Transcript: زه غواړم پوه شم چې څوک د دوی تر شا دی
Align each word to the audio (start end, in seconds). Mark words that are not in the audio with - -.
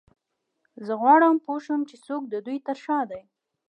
زه 0.85 0.93
غواړم 1.01 1.35
پوه 1.45 1.59
شم 1.65 1.81
چې 1.89 1.95
څوک 2.05 2.21
د 2.27 2.33
دوی 2.45 2.57
تر 2.67 2.77
شا 2.83 2.99
دی 3.09 3.21